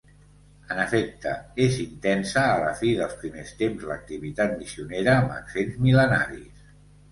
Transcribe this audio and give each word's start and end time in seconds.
En 0.75 0.79
efecte, 0.83 1.33
és 1.65 1.77
intensa 1.83 2.45
a 2.55 2.57
la 2.63 2.73
fi 2.81 2.95
dels 3.01 3.15
primers 3.21 3.53
temps 3.61 3.87
l'activitat 3.93 4.57
missionera 4.65 5.15
amb 5.21 5.39
accents 5.39 5.81
mil·lenaris. 5.87 6.67